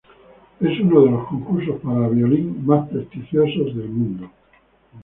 [0.59, 4.31] Es uno de los concursos para violín más prestigiosos del mundo.